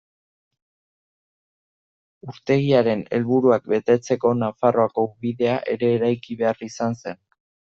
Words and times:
Urtegiaren 2.33 3.03
helburuak 3.17 3.69
betetzeko, 3.75 4.33
Nafarroako 4.41 5.05
ubidea 5.11 5.59
ere 5.77 5.93
eraiki 5.99 6.39
behar 6.45 6.67
izan 6.71 6.99
zen. 7.05 7.25